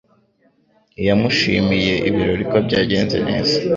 Yamushimiye 1.07 1.93
ibirori 2.09 2.43
ko 2.51 2.57
bya 2.65 2.79
genze 2.89 3.17
neza 3.29 3.55